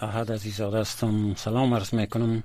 [0.00, 2.42] احد عزیز هستم سلام عرض می‌کنم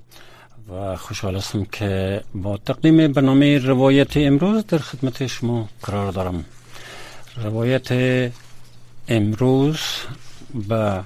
[0.68, 6.44] و خوشحال هستم که با تقدیم برنامه روایت امروز در خدمت شما قرار دارم.
[7.36, 7.88] روایت
[9.08, 9.78] امروز
[10.68, 11.00] به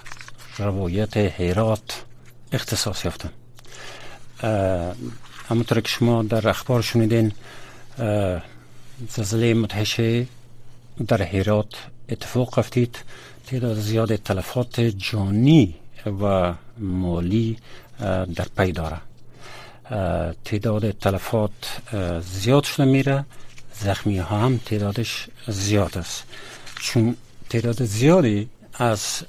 [0.58, 2.04] روایت حیرات
[2.52, 3.30] اختصاص یافتم.
[5.48, 7.32] همونطور که شما در اخبار شنیدین
[9.08, 10.26] زلزله متحشه
[11.08, 11.74] در حیرات
[12.08, 12.98] اتفاق افتید.
[13.46, 15.74] تعداد زیاد تلفات جانی
[16.10, 17.56] و مالی
[18.34, 19.00] در پی داره.
[20.44, 21.52] تعداد تلفات
[22.20, 23.24] زیاد شده میره.
[23.74, 26.24] زخمی ها هم تعدادش زیاد است.
[26.80, 27.16] چون
[27.50, 29.22] تعداد زیادی از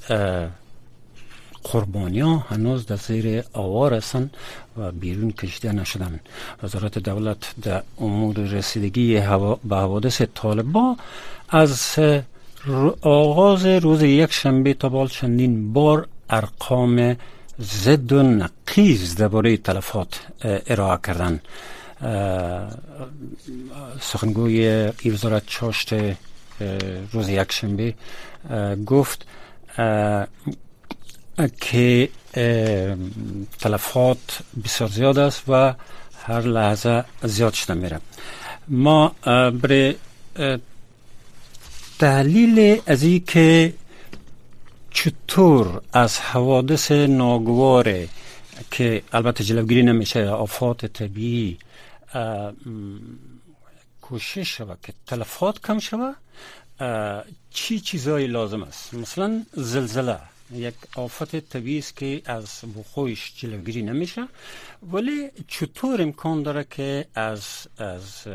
[1.64, 4.38] قربانی ها هنوز در زیر آوار هستند
[4.78, 6.20] و بیرون کشیده نشدن.
[6.64, 9.14] وزارت دولت در امور رسیدگی
[9.64, 10.96] به حوادث طالبا
[11.50, 12.00] از
[13.02, 17.18] آغاز روز یک شنبه تا بال چندین بار ارقام
[17.60, 21.42] زد و نقیز درباره تلفات ارائه کردن.
[24.02, 24.68] سخنگوی
[25.02, 25.94] ای وزارت چاشت
[27.12, 27.94] روز یک شنبه
[28.86, 29.26] گفت
[31.62, 32.10] که
[33.60, 35.74] تلفات بسیار زیاد است و
[36.24, 38.00] هر لحظه زیاد شده میره
[38.68, 39.16] ما
[39.62, 39.96] برای
[42.00, 43.74] تحلیل از این که
[44.98, 48.08] چطور از حوادث ناگوار
[48.72, 51.58] که البته جلوگیری نمیشه آفات طبیعی
[54.02, 56.16] کوشش شود که تلفات کم شود
[57.50, 60.20] چی چیزایی لازم است؟ مثلا زلزله
[60.54, 64.28] یک آفت طبیعی است که از وقوعش جلوگیری نمیشه
[64.94, 68.28] ولی چطور امکان داره که از از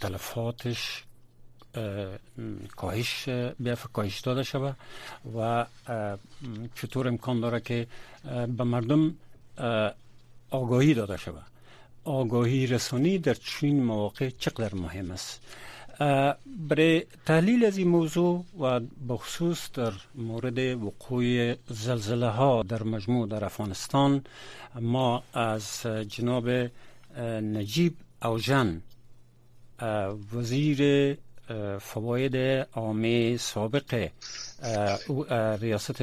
[0.00, 1.04] تلفاتش
[2.76, 3.28] کاهش
[3.60, 4.76] بیافه کاهش داده شود
[5.36, 5.66] و
[6.74, 7.86] چطور امکان داره که
[8.56, 9.14] به مردم
[10.50, 11.46] آگاهی داده شود
[12.04, 15.40] آگاهی رسانی در چین مواقع چقدر مهم است؟
[16.68, 23.44] برای تحلیل از این موضوع و بخصوص در مورد وقوع زلزله ها در مجموع در
[23.44, 24.24] افغانستان
[24.80, 26.70] ما از جناب
[27.42, 28.82] نجیب اوجن
[30.32, 30.80] وزیر
[31.80, 32.36] فواید
[32.74, 34.08] عامه سابق
[35.60, 36.02] ریاست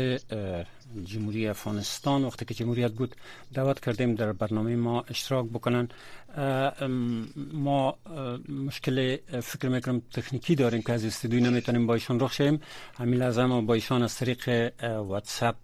[1.05, 2.23] جمهوری افغانستان.
[2.25, 3.15] وقتی که جمهوریت بود
[3.53, 5.89] دعوت کردیم در برنامه ما اشتراک بکنن.
[7.53, 7.97] ما
[8.49, 12.61] مشکل فکر می‌کنم تکنیکی داریم که از استودیو نمی‌تونیم با ایشان رخ شیم
[12.97, 15.55] همین لحظه ما با ایشان از طریق واتساپ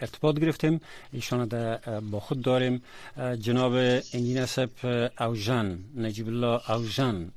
[0.00, 0.80] ارتباط گرفتیم.
[1.12, 1.48] ایشان
[2.10, 2.82] با خود داریم.
[3.40, 3.72] جناب
[4.14, 4.70] انجینر سب
[5.20, 7.30] اوژن نجیب الله اوژن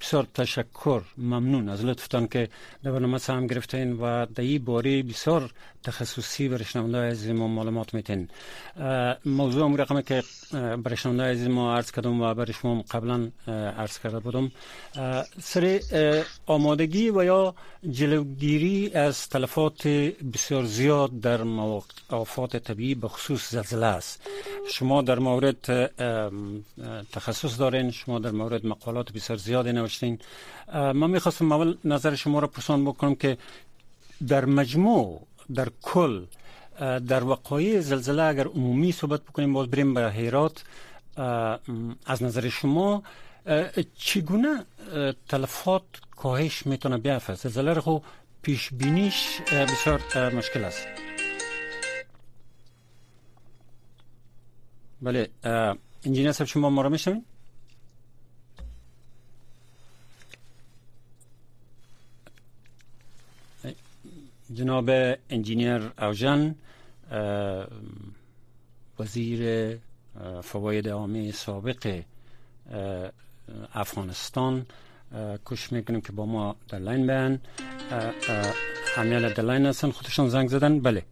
[0.00, 2.48] بسیار تشکر ممنون از لطفتان که
[2.82, 5.50] در برنامه سهم گرفتین و در این باری بسیار
[5.86, 8.28] تخصصی شنونده از ما معلومات میتین.
[9.24, 10.22] موضوع امور رقمه که
[10.96, 13.30] شنونده از ما عرض کردم و برای شما قبلا
[13.82, 14.52] عرض کرده بودم.
[15.40, 15.80] سر
[16.46, 17.54] آمادگی و یا
[17.90, 19.88] جلوگیری از تلفات
[20.34, 21.40] بسیار زیاد در
[22.08, 24.22] آفات طبیعی به خصوص زلزله است.
[24.72, 25.62] شما در مورد
[27.12, 30.18] تخصص دارین شما در مورد مقالات بسیار زیادی نوشتین.
[30.74, 33.38] من می‌خواستم اول نظر شما را پرسان بکنم که
[34.28, 36.24] در مجموع در کل
[37.08, 40.64] در وقایع زلزله اگر عمومی صحبت بکنیم باز بریم به هیرات
[42.06, 43.02] از نظر شما
[43.98, 44.64] چگونه
[45.28, 45.82] تلفات
[46.16, 47.98] کاهش می‌تونه بیافته زلزله رو خو
[48.42, 50.86] پیش بینیش بسیار مشکل است.
[55.02, 55.28] بله
[56.04, 57.24] انجینیر صاحب شما ما رو میشنوین
[64.58, 64.90] جناب
[65.30, 66.54] انجینیر اوژن
[68.98, 69.40] وزیر
[70.42, 72.02] فواید عامه سابق
[73.74, 74.66] افغانستان.
[75.46, 77.40] کوشش می‌کنیم که با ما در line بیان
[78.96, 79.90] همیال در line هستن.
[79.90, 80.80] خودشان زنگ زدن.
[80.80, 81.02] بله.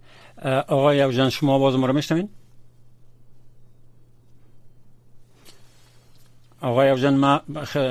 [0.68, 2.28] آقای اوژن شما آواز ما رو میشنوین؟
[6.60, 7.42] آقای اوژن ما,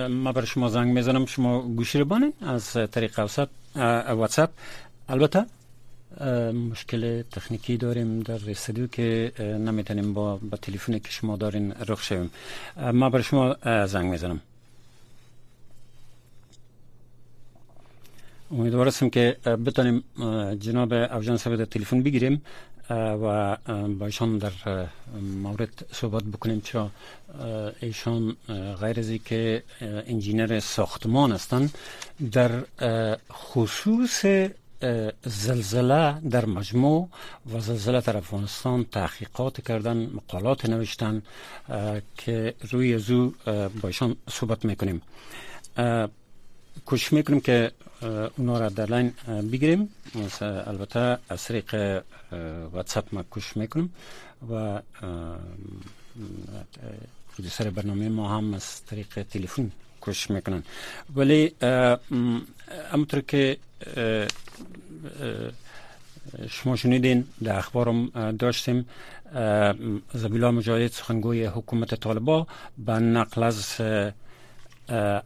[0.08, 1.26] ما بر شما زنگ می‌زنم.
[1.26, 3.20] شما گوشی رو بانین از طریق
[4.20, 4.50] واتساپ.
[5.10, 5.46] البته
[6.72, 12.32] مشکل تکنیکی داریم در استودیو که نمی‌تونیم با با تلفنی که شما دارین رخ شویم.
[12.94, 13.56] ما بر شما
[13.86, 14.42] زنگ می‌زنم.
[18.52, 20.04] امیدوار هستم که بتونیم
[20.60, 22.42] جناب اوجان صاحب تلفن بگیریم
[22.90, 23.58] و
[24.00, 24.52] با ایشان در
[25.44, 26.62] مورد صحبت بکنیم.
[26.62, 26.92] چرا؟
[27.82, 28.36] ایشان
[28.82, 31.78] غیر از که انجینر ساختمان هستند
[32.32, 32.52] در
[33.32, 34.26] خصوص
[35.26, 37.10] زلزله در مجموع
[37.54, 41.22] و زلزله در افغانستان تحقیقات کردن مقالات نوشتن
[42.18, 43.34] که روی زو
[43.82, 43.92] با
[44.30, 45.02] صحبت می‌کنیم.
[46.86, 47.72] کوشش می‌کنیم که
[48.38, 49.14] اونا را در لین
[49.52, 49.90] بگیریم.
[50.42, 52.02] البته از طریق
[52.72, 53.94] واتساپ ما کوشش می‌کنیم
[54.52, 54.82] و
[57.32, 59.72] پرودیسر برنامه ما هم از طریق تلفن
[60.02, 60.64] کوشش می‌کنن.
[61.16, 61.56] ولی
[62.92, 63.58] همونطور که
[66.50, 68.86] شما شنیدین در اخبارم داشتیم
[70.14, 72.48] زبیلا مجاهد سخنگوی حکومت طالبا
[72.78, 73.82] به نقل از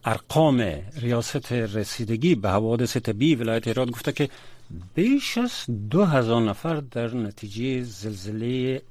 [0.04, 0.60] ارقام
[0.96, 4.28] ریاست رسیدگی به حوادث طبیعی ولایت ایران گفته که
[4.94, 8.82] بیش از دو هزار نفر در نتیجه زلزله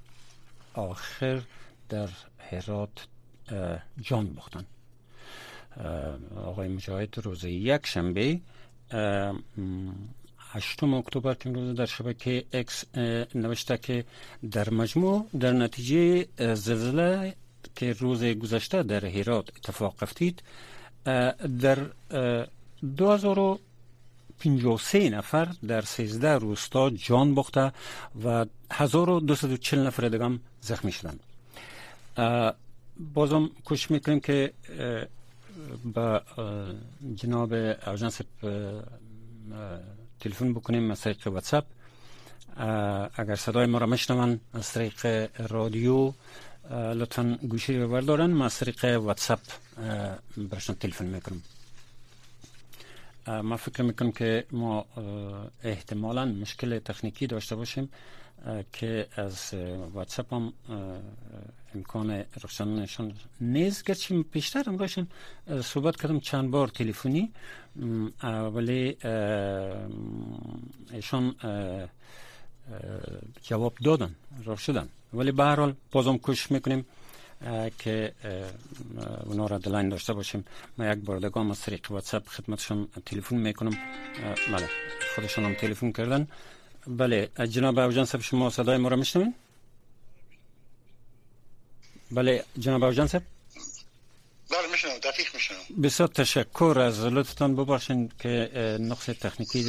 [0.74, 1.42] آخر
[1.90, 2.10] در
[2.52, 3.08] هرات
[4.02, 4.66] جان باختن.
[6.36, 8.40] آقای مجاهد روز یک شنبه
[10.52, 12.84] هشتم اکتبر که روز در شبکه اکس
[13.36, 14.06] نوشته که
[14.52, 17.36] در مجموع در نتیجه زلزله
[17.76, 20.42] که روز گذشته در هرات اتفاق افتید
[21.62, 21.78] در
[22.98, 27.72] 2053 نفر در 13 روستا جان باخته
[28.24, 31.20] و 1240 نفر دیگه زخمی شدند.
[33.14, 34.54] بازم کوشش می‌کنیم که
[35.86, 36.22] با
[37.16, 37.54] جناب
[37.88, 38.22] اجانس
[40.20, 41.66] تلفن بکنیم از طریق واتساپ.
[43.16, 46.14] اگر صدای ما را مشنون از طریق رادیو
[46.72, 48.32] لطفا گوشی رو بردارن.
[48.32, 49.40] ما از طریق واتساپ
[50.38, 51.42] برشان تلفن می‌کنم.
[53.44, 54.86] ما فکر می‌کنم که ما
[55.64, 57.90] احتمالا مشکل تکنیکی داشته باشیم.
[58.74, 59.54] که از
[59.94, 60.54] واتساپ هم
[61.76, 65.08] امکان رخصانشان نیست گرچه پیشتر هم باشن
[65.64, 67.32] صحبت کردم چند بار تلفنی
[68.54, 68.98] ولی
[70.92, 71.36] ایشان
[73.42, 76.86] جواب دادن راه شدن ولی به هر حال بازم کوشش می‌کنیم
[77.80, 78.14] که
[79.26, 80.46] اونا را دلاین داشته باشیم
[80.78, 83.78] ما یک بار دگام از طریق واتساپ خدمتشون تلفن می‌کنم
[84.52, 84.70] بله
[85.16, 86.28] خودشون هم تلفن کردن
[86.88, 89.34] بله جناب اوجان صاحب شما صدای ما را میشنوین
[92.12, 93.24] بله جناب اوجان صاحب؟
[94.52, 99.66] بله میشنم دقیق میشنم بسیار تشکر از لطفتان ببخشید که نقص تکنیکی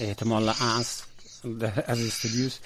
[0.00, 1.15] احتمال است.
[1.92, 2.58] از استودیوس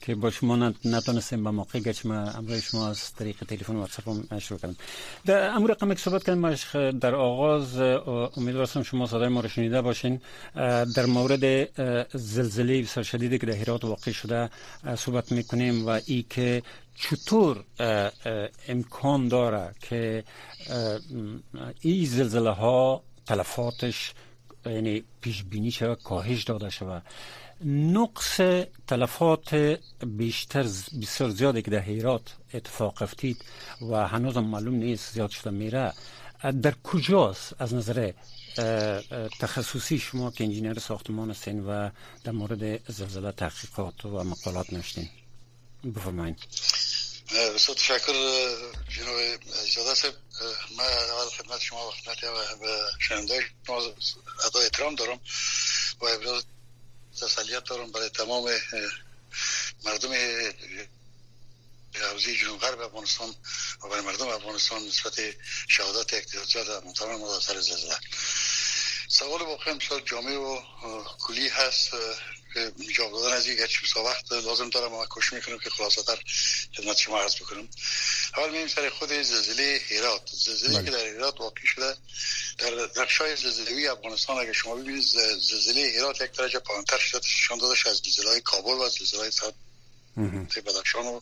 [0.00, 4.60] که با شما نتونستیم به موقع گچ ما امروز شما از طریق تلفن واتساپ شروع
[4.60, 4.76] کردم
[5.24, 6.52] در امور رقم که صحبت کردم
[6.98, 7.78] در آغاز
[8.36, 10.20] امیدوارم شما صدای ما رو شنیده باشین.
[10.96, 11.68] در مورد
[12.16, 14.50] زلزله بسیار شدیدی که در هرات واقع شده
[14.96, 16.62] صحبت می‌کنیم و ای که
[16.94, 17.64] چطور
[18.68, 20.24] امکان داره که
[21.80, 24.12] این زلزله ها تلفاتش
[24.70, 27.02] یعنی پیش بینی شود کاهش داده شود
[27.64, 28.40] نقص
[28.86, 30.62] تلفات بیشتر
[31.02, 33.44] بسیار زیادی که در هیرات اتفاق افتید
[33.90, 35.92] و هنوز معلوم نیست زیاد شده میره.
[36.62, 38.12] در کجاست از نظر
[39.40, 41.90] تخصصی شما که انجینر ساختمان هستین و
[42.24, 45.08] در مورد زلزله تحقیقات و مقالات نشتین
[45.96, 46.36] بفرمایید
[47.32, 48.12] بسیار تشکر
[48.88, 49.16] جناب
[49.62, 50.14] اجازه صاحب
[50.78, 52.18] من اول خدمت شما و خدمت
[53.00, 53.94] شنونده شما
[54.44, 55.20] ادای احترام دارم
[56.00, 56.44] و ابراز
[57.20, 58.58] تسلیت دارم برای تمام
[59.84, 60.12] مردم
[61.94, 63.34] حوزه جنوب غرب افغانستان
[63.84, 65.20] و برای مردم افغانستان نسبت
[65.68, 67.98] شهادت اقتصادی محترم ما سر زلزله.
[69.08, 70.62] سوال واقعا بسیار جامع و
[71.18, 71.90] کلی هست.
[72.96, 76.18] جواب دادن از یک چیز وقت لازم دارم و کوشش می‌کنم که خلاصه تر
[76.76, 77.68] خدمت شما عرض بکنم.
[78.36, 80.30] اول میریم سر خود زلزله هرات.
[80.32, 81.96] زلزله که در هرات واقع شده
[82.58, 85.02] در نقشای زلزله‌ای افغانستان اگه شما ببینید
[85.40, 89.30] زلزله هرات یک درجه پایینتر شده شان دادش از زلزله های کابل و زلزله
[90.66, 91.20] بدخشان و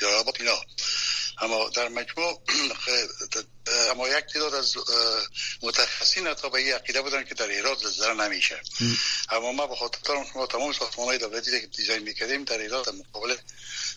[0.00, 0.60] یارابات اینا.
[1.38, 2.42] اما در مجموع
[3.90, 4.76] اما یک تعداد از
[5.62, 8.60] متخصصین تا به عقیده بودن که در ایراد زلزله نمیشه.
[9.30, 13.36] اما ما به خاطر ما تمام ساختمان های دولتی که دیزاین می‌کردیم در ایراد مقابل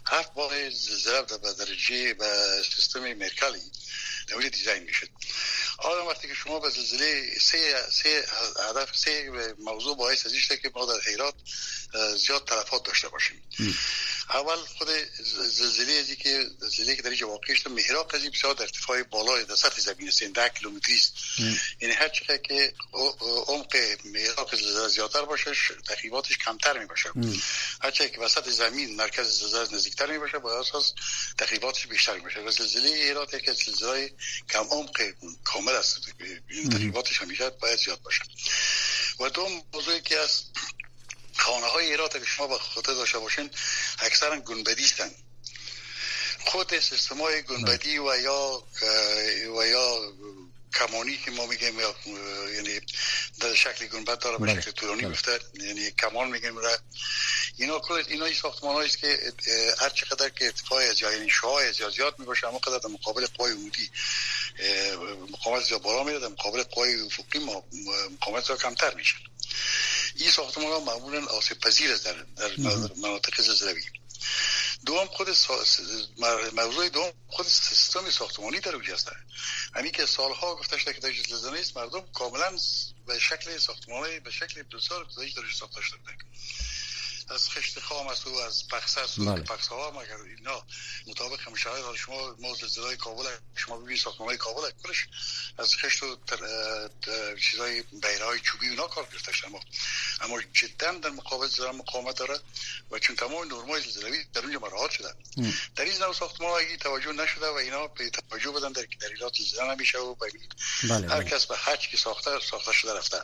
[0.07, 3.61] هفت بار زلزله به درجه به سیستم مرکلی
[4.29, 5.09] در دیزاین می‌شد
[5.77, 8.25] حالا وقتی که شما به زلزله سه سه
[8.69, 11.35] هدف سه موضوع باعث از که ما در حیرات
[12.17, 13.43] زیاد تلفات داشته باشیم.
[14.29, 14.87] اول خود
[15.33, 19.43] زلزله ازی که زلزله که در اینجا واقع شده محراق از بسیار در ارتفاع بالای
[19.43, 21.13] در سطح زمین است 10 یعنی کیلومتری است.
[21.81, 22.73] یعنی هر چقدر که
[23.47, 25.51] عمق محراق زلزله زیادتر باشه
[25.87, 27.09] تخریباتش کمتر می باشه
[27.81, 30.93] هر چقدر که وسط زمین مرکز زلزله نزدیکتر می باشه با اساس
[31.37, 34.11] تخریباتش بیشتر می باشه زلزله ایرات که زلزله
[34.49, 35.01] کم عمق
[35.43, 35.99] کامل است.
[36.71, 38.23] تخریباتش همیشه باید زیاد باشه.
[39.19, 40.43] و دوم موضوعی که از
[41.37, 43.49] خانه های ایرات که شما به خاطر داشته باشین
[43.99, 45.15] اکثرا گنبدی هستند
[46.45, 48.63] خود سیستم های گنبدی و یا
[49.57, 50.13] و یا
[50.73, 51.79] کمانی که ما میگیم
[52.53, 52.79] یعنی
[53.39, 54.61] در شکل گنبد داره به بله.
[54.61, 55.39] شکل طولانی بله.
[55.53, 56.77] یعنی کمان میگیم را
[57.57, 59.33] اینا کل اینا این ساختمان است که
[59.79, 63.51] هر چقدر که ارتفاع از یعنی شاه از زیاد می‌باشه اما قدر در مقابل قوای
[63.51, 63.89] عمودی
[65.31, 69.15] مقاومت زیاد بالا میره در مقابل قوای افقی مقاومت زیاد کمتر میشه
[70.15, 72.49] این ساختمان ها معمولا آسیب پذیر است در, در
[72.97, 73.81] مناطق زلزله‌ای
[74.85, 75.27] دوم خود
[76.53, 79.11] موضوع دوم خود سیستم ساختمانی در اوجه است
[79.75, 82.57] همین که سالها گفته شده که در زلزله است مردم کاملا
[83.07, 85.97] به شکل ساختمانی به شکل بسیار ابتدایی در ساخته شده
[87.29, 89.43] از خشت خام است و از پخسه است و بله.
[89.43, 90.63] پخسه ها مگر اینا
[91.07, 93.23] مطابق هم شاید شما ما زلزله کابل
[93.55, 95.07] شما ببینید ساختمان کابل کلش
[95.57, 96.17] از خشت و
[97.51, 99.59] چیزای بیره های چوبی اونا کار گرفته اما
[100.21, 102.39] اما جدا در مقابل زلزله مقاومت داره
[102.91, 105.13] و چون تمام نرمای زلزله‌ای در اونجا مراعات شده
[105.75, 109.33] در این نوع ساختمان ها توجه نشده و اینا به توجه بدن در در ایراد
[109.35, 110.31] زلزله نمیشه و بله
[110.89, 111.23] هر بله.
[111.23, 113.17] کس به هر که ساخته ساخته شده رفته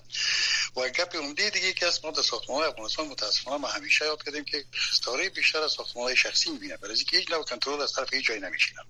[0.75, 4.45] و گپ عمده دیگه که ما در ساختمان افغانستان متاسفانه ما همیشه همیشه یاد کردیم
[4.45, 8.25] که خساره بیشتر از ساختمان شخصی می‌بینه برای اینکه هیچ نوع کنترل از طرف هیچ
[8.25, 8.81] جایی نمیشینه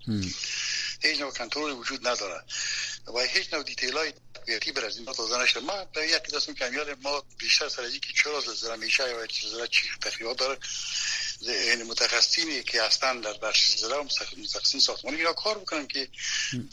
[1.01, 2.43] هیچ نوع کنترل وجود نداره.
[3.07, 5.59] و هیچ نوع دیتیل های تقویتی بر از این داده نشده.
[5.59, 9.67] ما به یک دستم کمیال ما بیشتر سر از که چرا زلزله میشه یا زلزله
[9.67, 10.57] چی تخریبات داره
[11.41, 14.03] این متخصصینی که هستن در بخش زلزله و
[14.37, 16.09] متخصصین ساختمانی اینا کار بکنن که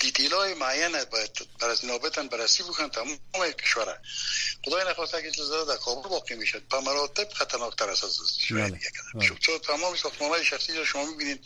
[0.00, 3.18] دیتیل های معین باید بر از نابتن بررسی بکنن تمام
[3.62, 3.98] کشور
[4.64, 8.90] خدای نخواسته که زلزله در کابل واقع می‌شد به مراتب خطرناکتر است از زلزله دیگه
[9.14, 9.36] بله.
[9.40, 11.44] چون تمام ساختمان های شخصی رو شما می‌بینید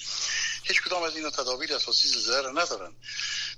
[0.65, 2.97] هیچ کدام از اینا تدابیر اساسی زلزله را ندارن.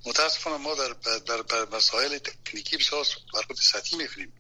[0.07, 4.33] متاسفانه ما در در مسائل تکنیکی بسیار برخورد سطحی می‌کنیم.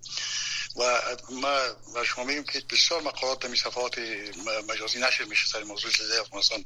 [0.77, 1.61] و ما
[1.95, 3.99] و شما میگیم که بسیار مقالات در صفحات
[4.69, 6.65] مجازی نشر میشه سر موضوع زلزله افغانستان.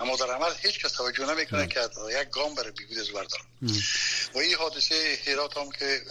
[0.00, 1.80] اما در عمل هیچ کس توجه نمی‌کنه که
[2.20, 3.44] یک گام برای بیهوده از بردارن
[4.34, 6.02] و این حادثه هرات هم که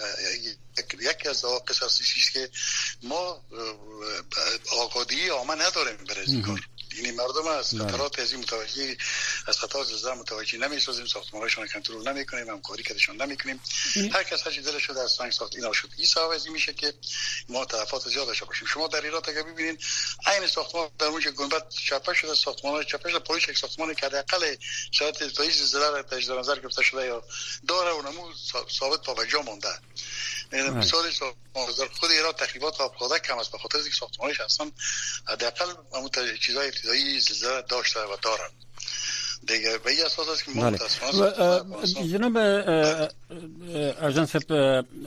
[1.02, 2.50] یکی از قصصی است که
[3.04, 3.44] ما
[4.72, 6.60] آگادی آمه نداریم برای این کار.
[6.98, 7.88] یعنی مردم از بله.
[7.88, 8.98] خطرات از این متوجه
[9.48, 13.62] از خطر زلزله متوجه نمی‌سازیم ساختمانشون کنترل نمی‌کنیم همکاری کردشون نمی‌کنیم.
[14.14, 15.90] هر کس هر دلش شده از سنگ ساخت اینا شد.
[15.98, 16.94] این سبب از این میشه که
[17.50, 18.68] ما تلفات زیاد داشته باشیم.
[18.68, 19.84] شما در ایران اگه ببینید
[20.26, 24.56] عین ساختمان در اونجا گنبد چپه شده ساختمان چپه شده پایش یک ساختمان که حداقل
[25.36, 27.24] تایی زلزله را تجدید نظر گرفته شده یا
[27.68, 28.34] داره و نمو
[28.80, 29.42] ثابت پا جا
[30.54, 31.04] مثال
[32.00, 34.72] خود ایران تخریبات آبخوده کم است به خاطر اینکه ساختمانش اصلا
[35.28, 36.10] حداقل همون
[36.42, 38.50] چیزای ابتدایی زلزله داشته و دارن.
[39.48, 40.78] دیگه به این اساس است که ما بله.
[42.12, 42.38] جناب
[44.02, 44.36] اجنس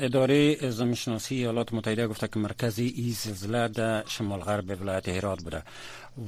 [0.01, 5.43] اداره زمین شناسی ایالات متحده گفته که مرکزی این زلزله در شمال غرب ولایت هرات
[5.43, 5.63] بوده.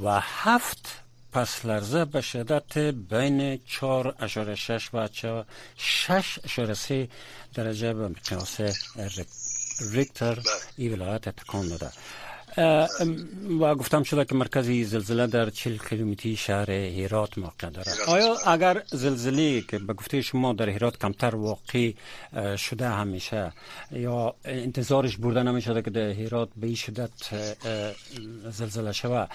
[0.05, 0.87] و هفت
[1.33, 7.09] پس لرزه به شدت بین 4.6 و 6.3
[7.55, 8.61] درجه به مقیاس
[9.93, 10.45] ریکتر بله.
[10.77, 11.91] این ولایت تکان داده.
[13.61, 18.83] و گفتم شده که مرکزی زلزله در 40 کیلومتری شهر هرات موقع دارد آیا اگر
[18.87, 21.93] زلزله که به گفته شما در هرات کمتر واقع
[22.57, 23.53] شده همیشه
[23.91, 27.11] یا انتظارش برده نمی که در هرات به این شدت
[28.51, 29.31] زلزله شود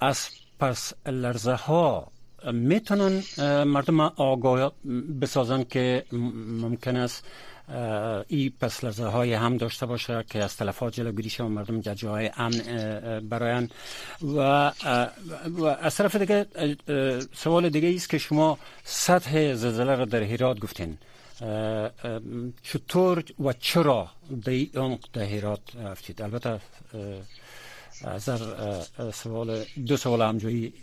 [0.00, 0.28] از
[0.60, 2.06] پس لرزه ها
[2.52, 3.22] می‌تونن
[3.64, 4.72] مردم آگاه
[5.20, 6.04] بسازن که
[6.62, 7.24] ممکن است
[8.28, 12.30] ای پس لرزه های هم داشته باشه که از تلفات جلوگیری و مردم در جای
[12.36, 12.58] امن
[13.28, 13.70] براین
[14.22, 14.38] و,
[15.80, 16.46] از طرف دیگه
[17.32, 20.98] سوال دیگه است که شما سطح زلزله را در هرات گفتین.
[22.62, 24.08] چطور و چرا
[24.44, 26.60] در در هرات افتید البته
[28.04, 28.30] از
[29.14, 30.74] سوال دو سوال همجایی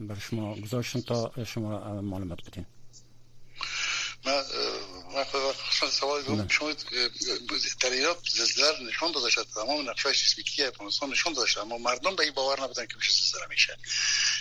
[0.00, 2.66] بر شما گذاشتن تا شما معلومات بدین.
[5.90, 6.72] سوال دوم شما
[7.80, 12.16] در ایران زلزله نشان داده شد تمام نقشه سیسمیکی افغانستان نشان داده شد اما مردم
[12.16, 13.78] به این باور نبودن که میشه زلزله میشه.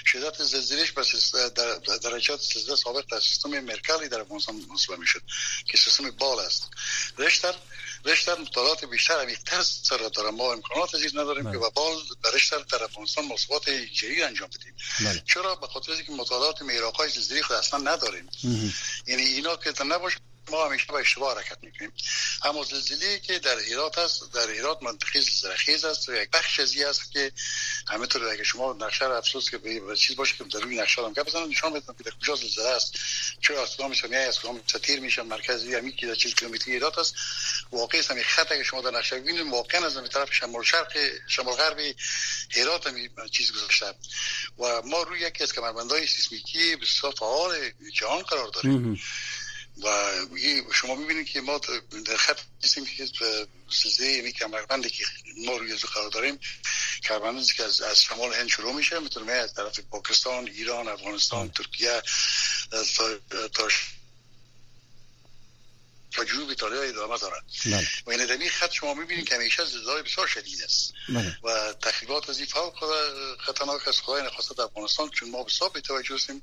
[0.06, 5.22] شدت زلزلهش بس در درجات زلزله سابق در سیستم مرکلی در افغانستان محسوب می‌شد
[5.66, 6.70] که سیستم بال است.
[7.18, 7.54] رشتر
[8.06, 11.68] رشتر مطالعات بیشتر عمیق‌تر سر داره ما امکانات عزیز نداریم که بله.
[11.68, 14.75] و بال رشتر در افغانستان محاسبات جدید انجام بدیم.
[15.00, 15.24] بله.
[15.34, 18.30] چرا؟ به خاطر اینکه مطالعات میراقای زلزله خود اصلا نداریم.
[19.08, 20.18] یعنی اینا که نباشه
[20.51, 21.93] ما همیشه به اشتباه حرکت می‌کنیم.
[22.43, 26.60] اما زلزله که در ایرات هست در ایرات منطقه زلزله خیز است و یک بخش
[26.60, 27.31] از است که
[27.88, 31.13] همینطور اگه شما نقشه را افسوس که به چیز باشه که در روی نقشه هم
[31.13, 32.93] بزنن نشان بدن که در کجا زلزله است
[33.41, 37.15] چه کدام سمیه از کدام تیر میشه مرکزی همی که در 40 کیلومتری ایرات است.
[37.72, 41.96] واقعا همین خط اگه شما در نقشه ببینید واقعا از طرف شمال شرق شمال غربی
[42.50, 43.93] هرات هم چیز گذاشته.
[44.60, 49.01] و ما روی یکی از کمربندهای سیسمیکی بسیار فعال جهان قرار داریم.
[49.78, 50.12] و
[50.74, 51.62] شما می‌بینید که ما
[52.06, 53.08] در خط هستیم که
[53.70, 55.04] سلسله یعنی کمربندی که
[55.38, 56.40] ما روی ازو قرار داریم
[57.04, 62.01] کمربندی که از, از شمال هند شروع میشه می‌تونه از طرف پاکستان ایران افغانستان ترکیه
[62.72, 63.68] تا تا
[66.63, 67.88] ایتالیا ادامه دارد بله.
[68.06, 71.38] و این ادمی خط شما می‌بینید که همیشه زلزله بسیار شدید است بله.
[71.44, 72.74] و تخریبات از این فوق
[73.39, 76.41] خطرناک است خدای نخواسته در افغانستان چون ما بسیار به توجه هستیم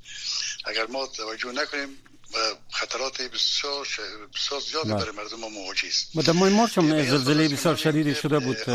[0.64, 1.88] اگر ما توجه نکنیم
[2.70, 3.86] خطرات بسیار
[4.34, 4.98] بسیار زیادی بله.
[4.98, 8.68] برای مردم ما مواجه است در ماه مارچ هم زلزله بسیار شدیدی شده بود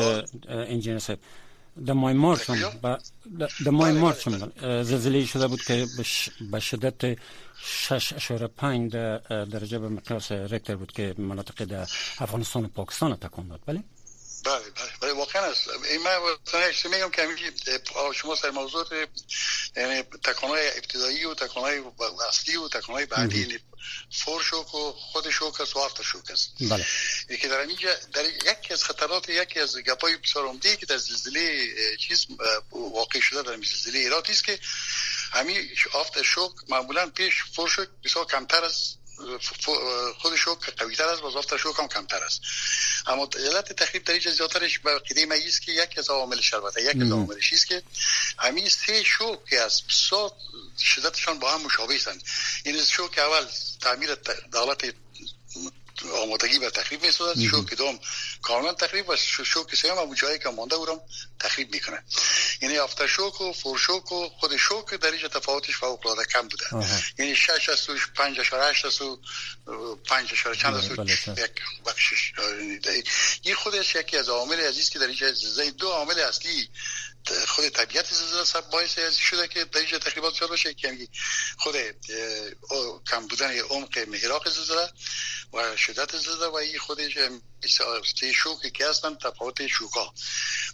[0.50, 1.20] انجینر صاحب
[1.86, 3.00] در ماه مارچ هم
[3.66, 4.52] در ماه مارچ هم.
[4.62, 5.88] زلزله شده بود که
[6.52, 7.18] به شدت
[7.90, 8.96] 6.5
[9.30, 11.88] درجه به مقیاس رکتر بود که مناطق در
[12.20, 13.84] افغانستان و پاکستان تکان داد بله؟
[14.46, 15.70] بله بله بله واقعا است.
[15.92, 16.18] این من
[16.92, 17.24] میگم که
[18.16, 18.86] شما سر موضوع
[19.78, 21.82] یعنی تکانهای ابتدایی و تکانهای
[22.30, 23.60] اصلی و تکانهای بعدی یعنی
[24.12, 26.52] فور شوک و خود شوک است و آفتر شوک است.
[26.70, 26.86] بله.
[27.38, 31.68] که در اینجا در یکی از خطرات یکی از گپای بسیار عمده که در زلزله
[31.98, 32.28] چیز
[32.72, 34.60] واقع شده در زلزله ایرات است که
[35.34, 39.00] همین آفتر شوک معمولا پیش فور شوک بسیار کمتر است
[40.18, 42.42] خود شوک قوی تر است و شوک هم کمتر است.
[43.08, 47.12] اما علت تخریب در زیادترش به قیده مگیست که یکی از عوامل شربت یک از
[47.12, 47.84] عواملش است که
[48.38, 49.82] همین سه شوک که از
[50.80, 52.24] شدتشان با هم مشابه هستند.
[52.66, 53.46] این شوک اول
[53.82, 54.16] تعمیر
[54.52, 54.96] دولت
[56.12, 57.42] آمادگی و تخریب می‌سازد.
[57.42, 58.00] شوک دوم
[58.42, 61.02] کاملا تخریب و شوک سوم هم جایی که مانده او
[61.40, 62.04] تخریب می‌کنه.
[62.62, 66.48] یعنی افتر شوک و فور شوک و خود شوک در اینجا تفاوتش فوق العاده کم
[66.48, 66.66] بوده.
[67.18, 69.20] یعنی 6 است و 5 اشاره 8 است و
[70.06, 71.52] 5 اشاره چند است بله، یک
[71.86, 72.34] بخشش.
[73.42, 75.32] این خودش یکی از عوامل عزیز که در اینجا
[75.78, 76.70] دو عامل اصلی
[77.48, 81.08] خود طبیعت زلزله باعث شده که در تخریبات زیاد باشه که
[81.58, 81.76] خود
[83.12, 84.90] کم بودن عمق محراق زلزله
[85.54, 87.18] و شدت زلزله و این خودش
[88.18, 90.14] سه شوکی که هستن تفاوت شوکا.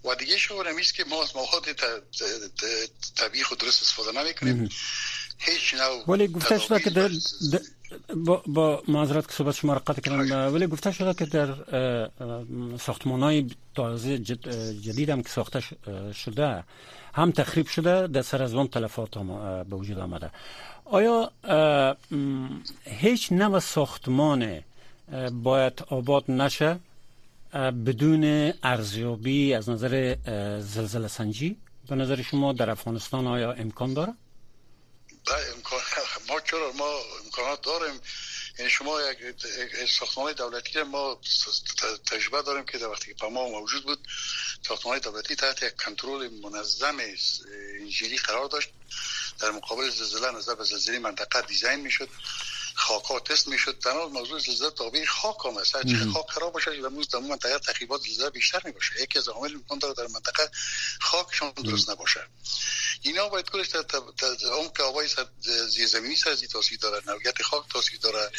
[0.03, 1.75] و دیگه شو نمیست که ما از مواد
[3.15, 4.69] طبیعی خود درست استفاده نمی‌کنیم.
[5.39, 7.09] هیچ نوع ولی گفته شده که در
[8.15, 11.55] با, با معذرت که صحبت شما را قطع کردم ولی گفته شده که در
[12.77, 15.63] ساختمان های تازه جدید هم که ساخته
[16.13, 16.63] شده
[17.13, 19.27] هم تخریب شده در سر از تلفات هم
[19.63, 20.31] به وجود آمده
[20.85, 21.31] آیا
[22.85, 24.59] هیچ نوع ساختمان
[25.31, 26.79] باید آباد نشه
[27.85, 30.15] بدون ارزیابی از نظر
[30.59, 31.57] زلزله سنجی
[31.89, 34.13] به نظر شما در افغانستان آیا امکان داره؟
[35.27, 35.81] امکان
[36.27, 38.01] ما چرا ما امکانات داریم.
[38.59, 39.35] یعنی شما یک
[39.99, 41.21] ساختمان دولتی ما
[42.11, 44.07] تجربه داریم که در وقتی که ما موجود بود
[44.67, 46.97] ساختمان دولتی تحت یک کنترل منظم
[47.79, 48.69] انجیری قرار داشت.
[49.39, 52.09] در مقابل زلزله نظر به زلزله منطقه دیزاین می‌شد.
[52.79, 55.73] خاکا تست می‌شد تنها موضوع زلزله تابع خاک هم است.
[56.13, 59.01] خاک خراب باشه در در منطقه تخریبات زلزله بیشتر می‌باشه.
[59.01, 60.51] یکی از عوامل امکان داره در منطقه
[61.01, 62.27] خاکشان درست نباشه.
[63.01, 65.09] اینا باید کلش در اون که آبای
[65.67, 68.31] زیرزمینی سرزی تاثیر داره نوعیت خاک تاثیر داره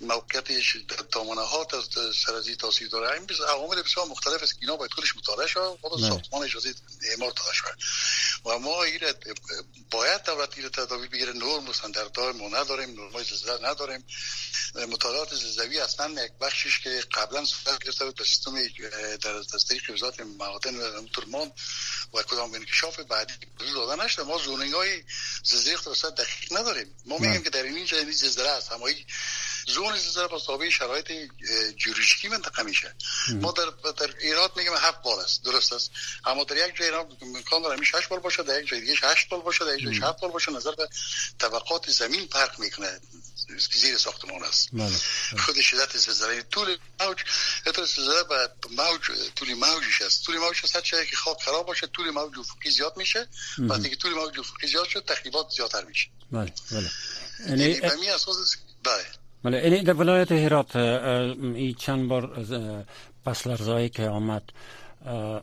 [0.00, 0.76] موقعیتش
[1.12, 1.66] دامنه ها
[2.26, 3.20] سرزی تاثیر داره.
[3.20, 6.74] این عوامل بسیار مختلف است که اینا باید کلش مطالعه شه و ساختمان اجازه
[7.10, 7.78] اعمار داده شود
[8.44, 9.14] و ما ایره
[9.90, 11.32] باید دولت ایره تدابیر بگیره.
[11.32, 12.90] نرم و استانداردهای ما نداریم.
[13.00, 14.04] نرمای زلزله نداریم.
[14.74, 18.54] مطالعات زلزله‌ای اصلا یک بخشش که قبلا صورت گرفته بود سیستم
[19.16, 21.52] در از طریق وزارت معادن و ترمان
[22.14, 24.22] و کدام انکشاف بعدی داده نشده.
[24.22, 25.04] ما زونینگ های
[25.44, 26.96] زلزله اختصاص دقیق نداریم.
[27.06, 28.72] ما میگیم که در اینجا این زلزله است.
[28.72, 28.88] اما
[29.66, 31.12] زون زلزله با تابع شرایط
[31.76, 32.94] جیولوژیکی منطقه میشه.
[33.28, 35.42] ما در در ایران میگیم هفت بال است.
[35.44, 35.90] درست است.
[36.24, 38.94] اما در یک جای ایران امکان داره همیشه 8 بال باشه در یک جای دیگه
[39.02, 40.52] 8 بال باشه در یک جای 7 بال باشه.
[40.52, 40.88] نظر به
[41.38, 43.00] طبقات زمین فرق می‌کنه.
[43.80, 44.68] زیر ساختمان است.
[44.72, 44.96] بله.
[45.38, 47.18] خود شدت زلزله طول موج
[47.66, 49.00] اگر زلزله به موج
[49.36, 50.24] طول موجش است.
[50.24, 50.82] طول موج است.
[50.82, 53.28] چه که خاک خراب باشه طول موج افقی زیاد میشه.
[53.58, 56.08] وقتی که طول موج افقی زیاد شد تخریبات زیادتر میشه.
[56.32, 56.90] بله بله.
[57.48, 59.06] یعنی به می اساس بله.
[59.44, 62.46] بله یعنی در ولایت هرات این چند بار
[63.24, 64.42] پس لرزایی که آمد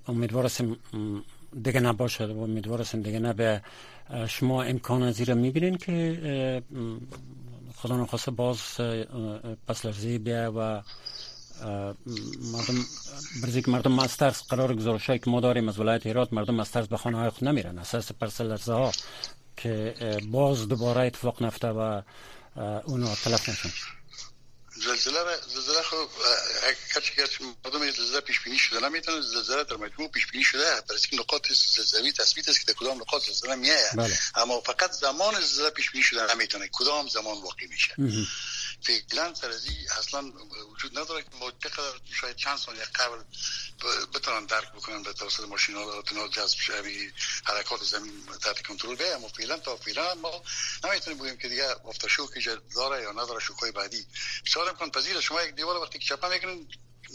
[0.08, 0.52] امیدوار
[1.64, 3.62] دیگه نباشد و امیدوار دیگه نبه
[4.28, 6.64] شما امکان زیر می‌بینین که
[7.76, 8.60] خدا نخواسته باز
[9.68, 10.82] پس لرزی بیا و
[12.54, 12.86] مردم
[13.44, 16.98] برزی که مردم مسترس قرار گزارش که ما داریم از ولایت ایراد مردم مسترس به
[16.98, 18.12] خانه های خود نمیرن اساس
[18.42, 18.92] لرزه ها
[19.58, 19.94] که
[20.32, 22.02] باز دوباره اتفاق نفته و
[22.58, 23.72] اونو تلف نشن
[24.76, 26.10] زلزله زلزله خب
[26.96, 30.96] کسی که مردم زلزله پیش بینی شده نمی‌تونه زلزله در مجموع پیش بینی شده در
[31.10, 34.20] که نقاط زلزله تثبیت است که در کدام نقاط زلزله میایه بله.
[34.36, 37.96] اما فقط زمان زلزله پیش بینی شده نمی‌تونه کدام زمان واقع میشه.
[38.82, 40.32] فعلا سرزی اصلا
[40.72, 43.24] وجود نداره که ما چقدر شاید چند ثانیه قبل
[44.14, 47.12] بتونن درک بکنن به توسط ماشین ها جذب شوی
[47.46, 49.16] حرکات زمین تحت کنترل بیه.
[49.16, 50.44] اما فعلا تا فعلا ما
[50.84, 52.30] نمی‌تونیم بگیم که دیگه افتاشوک
[52.76, 54.08] داره یا نداره شوکای بعدی.
[54.46, 56.68] بسیار امکان پذیر شما یک دیوار وقتی که چپا می‌کنین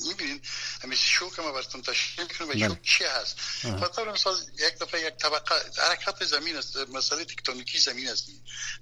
[0.08, 0.42] می‌بینین
[0.82, 2.68] همیشه شوک ما براتون تشکیل می‌کنیم و بله.
[2.68, 8.08] شوک چی هست؟ مثلا مثال یک دفعه یک طبقه حرکت زمین است مسئله تکتونیکی زمین
[8.08, 8.26] است.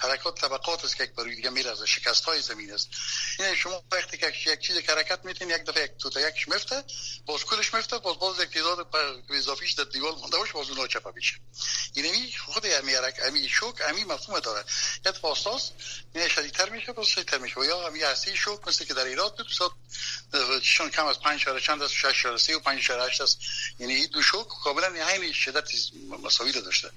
[0.01, 2.89] حرکات طبقات است که یک بروی دیگه میره از شکست های زمین است.
[3.39, 6.49] یعنی شما وقتی که یک چیز که حرکت میتین یک دفعه یک تو تا یکش
[6.49, 6.85] میفته
[7.27, 8.89] باز کلش میفته باز باز یک تعداد
[9.31, 11.35] اضافیش در دیوال مونده باشه باز اونها چپا میشه.
[11.95, 14.65] یعنی خود امی حرکت امی شوک امی مفهوم داره.
[15.07, 15.71] یک فاستاس
[16.15, 17.61] نه شدیدتر میشه باز شدیدتر میشه.
[17.67, 19.73] یا امی هستی شوک مثل که در ایران دو ساعت
[20.63, 23.39] چون کم از 5 شاره چند از 6 شاره 3 و 5 شاره 8 است.
[23.79, 25.71] یعنی این دو شوک کاملا عین شدت
[26.25, 26.89] مساوی داشته.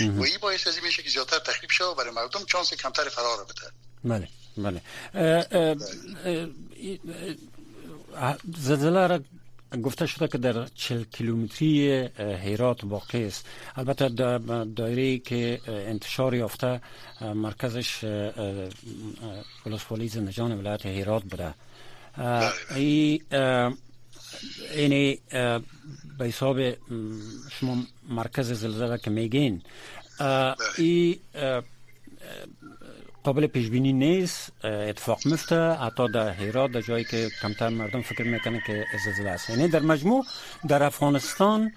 [0.00, 3.08] و این باعث از این میشه که زیادتر تخریب شه و برای مردم چانس کمتر
[3.08, 3.70] فرار بده.
[4.04, 4.82] بله بله.
[8.58, 9.20] زلزله را
[9.82, 13.46] گفته شده که در 40 کیلومتری هیرات واقع است.
[13.76, 14.08] البته
[14.76, 16.80] دایره که انتشار یافته
[17.20, 18.04] مرکزش
[19.66, 21.54] ولسوالی زندجان ولایت هیرات بوده.
[22.74, 23.20] ای
[24.74, 25.18] اینی
[26.18, 26.70] به حساب
[27.50, 27.76] شما
[28.08, 29.62] مرکز زلزله که میگین
[30.78, 31.18] ای
[33.24, 38.22] قابل پیش بینی نیست اتفاق میفته حتی در هرات در جایی که کمتر مردم فکر
[38.22, 39.50] می‌کنه که زلزله است.
[39.50, 40.24] یعنی در مجموع
[40.68, 41.72] در افغانستان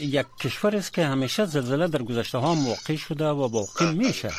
[0.00, 4.30] یک کشور است که همیشه زلزله در گذشته ها واقع شده و واقع میشه.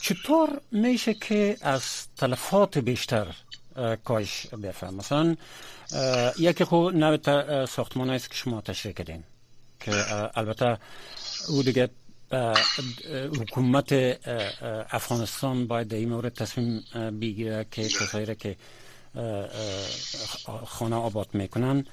[0.00, 1.82] چطور میشه که از
[2.16, 3.26] تلفات بیشتر
[4.04, 5.36] کاش بفهم مثلا
[6.38, 9.24] یکی خو نوع ساختمان است که شما تشریح کردین
[9.80, 9.92] که
[10.38, 10.78] البته
[11.48, 11.88] او دیگه
[13.40, 13.92] حکومت
[14.90, 16.84] افغانستان باید در این مورد تصمیم
[17.20, 18.56] بگیره که کسایی که
[20.66, 21.84] خانه آباد می‌کنن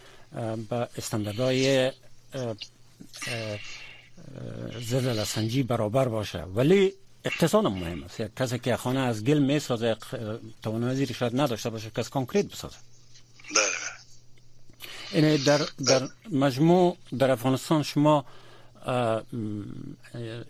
[0.70, 1.92] با استانداردهای
[4.82, 6.44] زلزله سنجی برابر باشه.
[6.44, 6.94] ولی
[7.26, 8.20] اقتصاد مهم است.
[8.20, 9.98] یک کسی که خانه از گل می سازه
[10.64, 12.76] توانایی شاید نداشته باشه که از کنکریت بسازه.
[15.12, 18.26] این یعنی در, در مجموع در افغانستان شما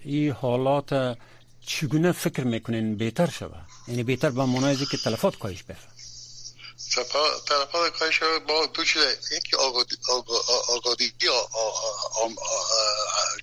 [0.03, 1.17] این حالات
[1.65, 3.57] چگونه فکر می‌کنین بهتر شوه
[3.87, 5.92] یعنی بهتر به منایزی که تلفات کاهش بفر
[7.47, 9.95] تلفات کاهش با دو چیز یکی آگادی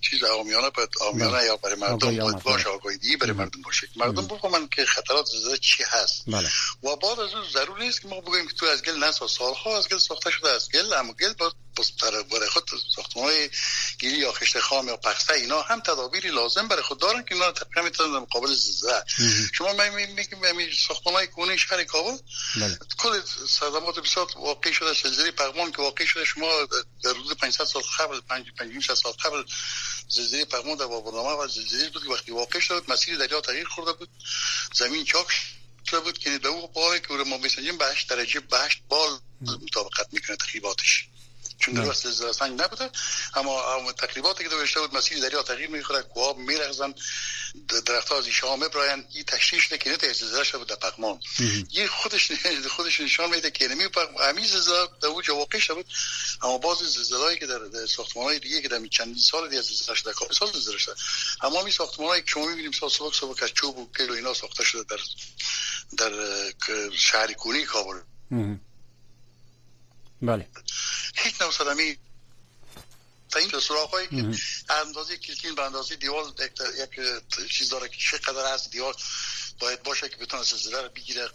[0.00, 3.88] چیز آمیانه آمیانه یا برای مردم باید باشه آگاهی برای مردم باشه.
[3.96, 6.22] مردم بفهمن که خطرات زلزله چی هست.
[6.26, 6.48] بله.
[6.82, 9.30] و بعد از اون ضروری نیست که ما بگیم که تو از گل نساز.
[9.30, 11.52] سالها از گل ساخته شده از گل اما گل باید
[12.32, 13.50] برای خود ساختمان های
[13.98, 17.52] گیری یا خشت خام یا پخته اینا هم تدابیری لازم برای خود دارن که اینا
[17.52, 19.04] تقریبا می‌تونن مقابل زلزله
[19.52, 19.72] شما
[20.16, 22.16] میگیم همین ساختمان های کونه شهر کابل
[22.56, 22.78] بله.
[22.98, 26.24] کل صدمات بسیار واقع شده زلزله پغمان که واقع شده.
[26.24, 26.68] شما
[27.02, 29.44] در حدود 500 سال قبل 5 سال قبل
[30.08, 33.92] زلزله پغمان در بابرنامه و زلزله بود که وقتی واقع شد مسیر دریا تغییر خورده
[33.92, 34.08] بود.
[34.74, 35.26] زمین چاک
[35.90, 39.18] شده بود که در اون باره که ما بسنجیم به 8 درجه به 8 بال
[39.40, 41.08] مطابقت می‌کنه تخریباتش
[41.58, 42.90] چون در واسه سنگ نبوده.
[43.34, 46.94] اما تقریباتی که داشته بود مسیر دریا تغییر می‌خوره کواب میلغزن
[47.86, 51.20] درخت ها از ایشه میبراین این تشریش ده که نه زلزله شده در پغمان.
[51.70, 52.32] یه خودش
[52.68, 53.84] خودش نشان میده که نمی
[54.20, 55.84] همین زلزله در اوج واقع شده
[56.42, 60.12] اما باز زلزله‌ای که در ساختمان های دیگه که در چندین سال دیگه زلزله شده
[60.12, 60.94] کار سال زلزله شده.
[61.42, 64.64] اما این ساختمان که شما می‌بینیم سال صبح صبح که چوب و کلو اینا ساخته
[64.64, 65.02] شده در
[65.98, 66.12] در
[66.96, 68.00] شهر کونی کابل.
[70.22, 70.48] بله.
[71.14, 71.98] هیچ نوع صدمی
[73.30, 74.38] تا این سراغ هایی که
[74.72, 76.32] اندازه کلکین به اندازه دیوال
[76.78, 78.94] یک چیز داره که چقدر از دیوال
[79.58, 81.28] باید باشه که بتونه زلزله رو بگیره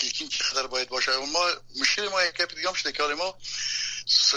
[0.00, 1.12] کلکین چقدر باید باشه.
[1.12, 3.38] و ما مشکل ما یک دیگه هم شده که ما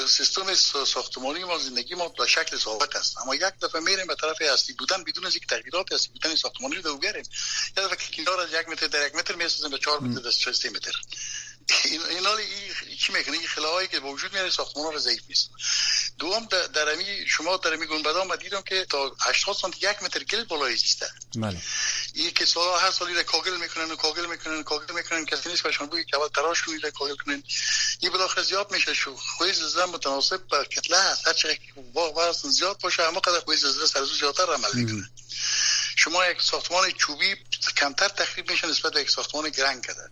[0.07, 3.17] سیستم ساختمانی ما زندگی ما به شکل ثابت است.
[3.17, 6.75] اما یک دفعه میریم به طرف اصلی بودن بدون از اینکه تغییرات اصلی بودن ساختمانی
[6.75, 10.21] رو بگیریم یک دفعه کلکین از یک متر در یک متر می‌سازیم به چهار متر
[10.21, 10.91] در سه متر.
[12.09, 12.41] این حال
[12.99, 15.49] چی می‌کنه این خلاهایی که به وجود میاره ساختمان رو ضعیف نیست.
[16.19, 20.23] دوم در امی شما در امی گنبدا ما دیدم که تا 80 سانتی یک متر
[20.23, 21.61] گل بالای زیسته بله.
[22.13, 25.63] این که سال هر سالی را کاگل می‌کنن و کاگل می‌کنن کاگل می‌کنن کسی نیست
[25.63, 27.43] بهشون بگه که اول تراش کنید کاگل کنین
[27.99, 29.15] این بالاخره زیاد میشه شو.
[29.15, 31.27] خوی زلزله متناسب با کتله هست.
[31.27, 31.57] هر چقدر
[31.93, 35.09] واقعا زیاد باشه اما قدر خوی زلزله سرزو زیادتر عمل می‌کنه.
[35.95, 37.35] شما یک ساختمان چوبی
[37.77, 40.09] کمتر تخریب میشه نسبت به یک ساختمان گرنگ کرده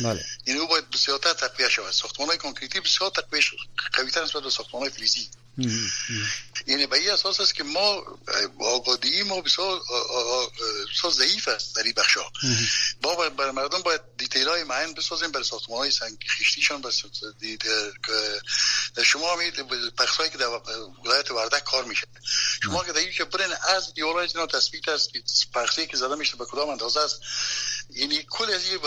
[0.00, 0.24] بله.
[0.46, 1.90] یعنی او باید بسیارتر تقویه شود.
[1.90, 3.42] ساختمان های کنکریتی بسیار تقویه
[3.92, 5.28] قویتر نسبت به ساختمان های فلزی
[6.66, 8.18] یعنی به این اساس است که ما
[8.60, 9.80] آگادی ما بسیار
[10.90, 12.32] بسیار ضعیف است در این بخش ها
[13.02, 16.80] با برای مردم باید دیتیل های معین بسازیم برای ساختمان های سنگ خیشتیشان
[19.04, 19.50] شما همین
[19.98, 20.48] پخش هایی که در
[21.04, 22.06] ولایت وردک کار میشه
[22.62, 25.10] شما که در که برین از دیوار های جنا تثبیت است
[25.54, 27.20] پخشی که زده میشه به کدام اندازه است.
[27.90, 28.80] یعنی کل از این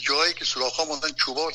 [0.00, 1.50] جایی که سوراخ ها موندن چوبا و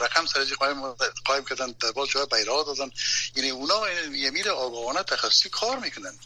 [0.00, 0.92] رقم سرجی قایم
[1.24, 2.90] قایم کردن در باز جای بیراه دادن.
[3.36, 6.18] یعنی اونا یه میره آگاهانه تخصصی کار می‌کنن.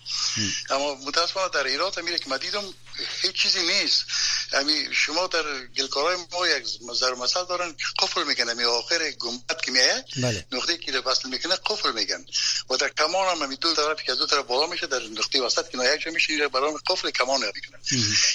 [0.70, 2.74] اما متاسفانه در ایران میره که مدیدم
[3.22, 4.04] هیچ چیزی نیست.
[4.52, 8.56] یعنی شما در گلکارای ما یک زر مثل دارن که قفل می‌کنن.
[8.56, 10.46] می آخر گنبد که میایه بله.
[10.52, 12.26] نقطه که رو وصل می‌کنه قفل میگن.
[12.70, 15.68] و در کمان هم دو طرف که از دو طرف بالا میشه در نقطه وسط
[15.68, 17.80] که یک جا میشه برای قفل کمان می‌کنن.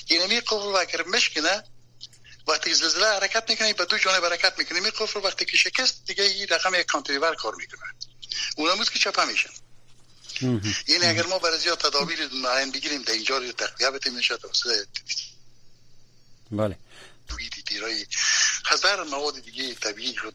[0.09, 1.63] یعنی قفل اگر مشکنه
[2.47, 4.79] وقتی زلزله حرکت می‌کنه به دو جانب حرکت می‌کنه.
[4.79, 7.79] می قفل وقتی که شکست دیگه این رقم یک کانتریور کار می‌کنه.
[8.55, 9.49] اونم که چپه میشن.
[10.87, 14.87] یعنی اگر ما برای زیاد تدابیر معین بگیریم در اینجا رو تقویه بتیم میشه توسط
[16.51, 16.77] بله.
[17.27, 18.05] توی دیرای
[18.65, 20.31] هزار مواد دیگه طبیعی رو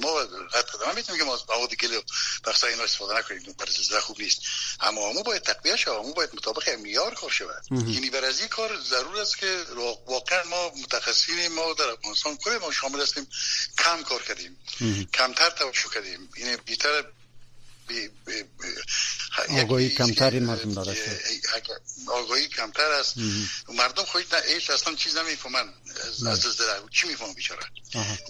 [0.00, 0.20] ما
[0.54, 2.00] حتی من می‌تونم که ما مواد گل
[2.44, 4.40] بخصا اینا استفاده نکنیم برای زلزله خوب نیست.
[4.80, 7.62] اما همون باید تقویه شود همون باید مطابق معیار کار شود.
[7.70, 9.64] یعنی برای از این کار ضرور است که
[10.06, 13.28] واقعا ما متخصصین ما در افغانستان کل ما شامل هستیم.
[13.78, 14.56] کم کار کردیم.
[15.14, 16.30] کمتر توجه کردیم.
[16.36, 17.04] یعنی بیتر
[19.48, 20.96] آگاهی کمتری مردم داره.
[22.06, 23.14] آگاهی کمتر است.
[23.68, 25.74] مردم خودی ایش اصلا چیز نمی‌فهمن.
[26.90, 27.62] چی می‌فهمن بیچاره؟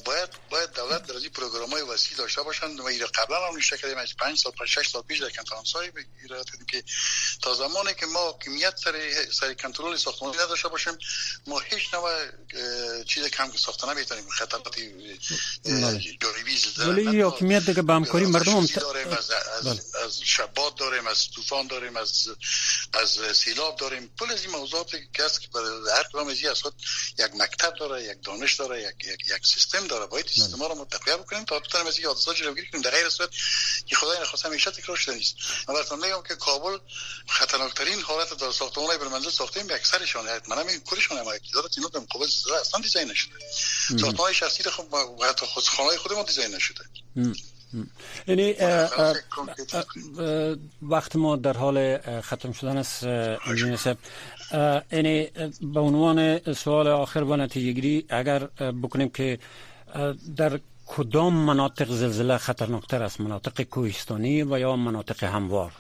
[0.05, 3.79] باید باید دولت در این پروگرام های وسیع داشته باشند و ایره قبلا هم نوشته
[3.79, 5.77] کردیم از 5 سال 6 سال پیش در کنفرانس
[6.23, 6.85] ایراد کردیم که
[7.43, 8.95] تا زمانی که ما کمیت سر
[9.33, 10.99] سر کنترل ساختمانی نداشته باشیم
[11.47, 12.11] ما هیچ نوع
[13.05, 14.79] چیز کم ساخته نمی‌تونیم خطرات
[16.21, 18.67] جانبی ولی حکومت دیگه به همکاری مردم هم
[19.19, 19.31] از,
[20.05, 22.29] از شباد داریم از طوفان داریم از
[22.93, 24.11] از سیلاب داریم.
[24.21, 26.41] کل از این موضوعات که است که برای هر کدام از
[27.19, 30.07] یک مکتب داره یک دانش داره یک یک, یک سیستم داره.
[30.07, 32.83] باید سیستم رو متقیه بکنیم تا بتونیم از این حادثات جلوگیری کنیم.
[32.83, 33.31] در غیر صورت
[33.87, 35.35] که خدای نخواسته همیشه تکرار شده نیست.
[35.69, 36.79] من براتون میگم که کابل
[37.29, 40.41] خطرناکترین حالت در ساختمان‌های بر منزل ساختیم به اکثرشان.
[40.49, 42.27] من همین کلشون هم اقتدارات اینا در مقابل
[42.61, 43.35] اصلا دیزاین نشده.
[44.01, 46.85] ساختمان شخصی خب حتی خودخانه‌های خودمون دیزاین نشده.
[48.27, 48.55] یعنی
[50.83, 53.79] وقت ما در حال ختم شدن است انجین
[54.93, 55.29] یعنی
[55.61, 58.39] به عنوان سوال آخر و نتیجه گیری اگر
[58.83, 59.39] بکنیم که
[60.37, 65.73] در کدام مناطق زلزله خطرناکتر است؟ مناطق کوهستانی و یا مناطق هموار؟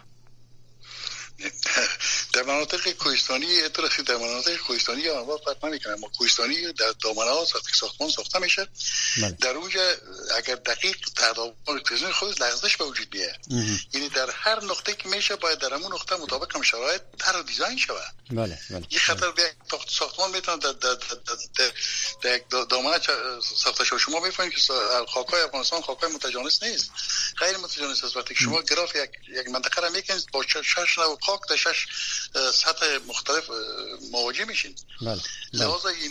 [2.51, 5.95] مناطق کوهستانی اطلاعی در مناطق کوهستانی انواع فرق نمی‌کنه.
[5.95, 8.69] ما کوهستانی در دامنه ها ساخت ساختمان ساخته میشه.
[9.17, 9.31] بله.
[9.31, 9.83] در اونجا
[10.37, 11.55] اگر دقیق تداوم
[11.89, 13.39] کوهستانی خود لغزش به وجود بیه
[13.93, 17.79] یعنی در هر نقطه که میشه باید در همون نقطه مطابق هم شرایط در دیزاین
[17.79, 18.15] شود.
[18.31, 18.87] بله بله.
[18.89, 19.53] این خطر به
[19.89, 20.97] ساختمان می‌تونه در در
[22.23, 22.99] در در دامنه
[23.57, 24.61] ساخته شده شما می‌فهمید که
[25.09, 26.91] خاکای افغانستان خاکای متجانس نیست.
[27.39, 28.17] غیر متجانس است.
[28.17, 31.87] وقتی شما گراف یک یک منطقه را می‌کنید با شش نوع خاک در شش
[32.53, 33.51] سطح مختلف
[34.13, 34.75] مواجه میشین.
[35.03, 35.21] بله
[35.53, 36.11] لحاظا این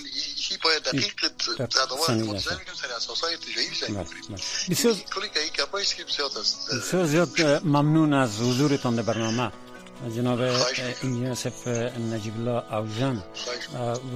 [0.63, 1.13] باید دقیق
[1.55, 4.05] تداول متضمن می‌کنیم سر اساس های ارتجاعی بزنیم
[4.69, 9.51] بسیار کلی که این کپایست که بسیار است بسیار زیاد ممنون از حضورتان در برنامه.
[10.15, 13.23] جناب انجینر سف نجیب الله اوجم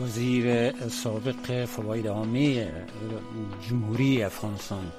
[0.04, 0.74] وزیر
[1.04, 2.72] سابق فواید عامی
[3.70, 4.92] جمهوری افغانستان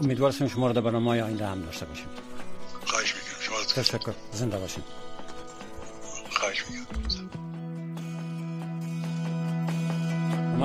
[0.00, 2.06] امیدوار شما را در برنامه آینده هم داشته باشیم.
[2.86, 3.40] خواهش می‌کنم.
[3.40, 4.14] شما تشکر.
[4.32, 4.84] زنده باشید
[6.42, 7.02] خواهش می‌کنم.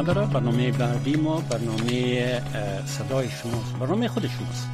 [0.03, 2.41] داره برنامه بعدی ما برنامه
[2.85, 3.73] صدای شماست.
[3.79, 4.69] برنامه خود شماست.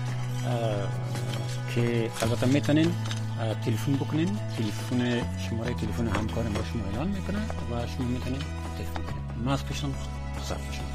[1.76, 2.94] که البته می‌تونین
[3.66, 4.39] تلفن بکنین.
[4.58, 8.39] تلفن شماره تلفن همکارم با شما اعلان می‌کنه و شما می‌تونین
[8.78, 9.63] تلفن کنین ما از
[10.44, 10.88] صرف شما